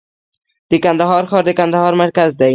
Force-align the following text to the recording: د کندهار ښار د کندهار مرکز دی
د 0.69 0.71
کندهار 0.83 1.23
ښار 1.29 1.43
د 1.47 1.51
کندهار 1.59 1.93
مرکز 2.03 2.31
دی 2.39 2.49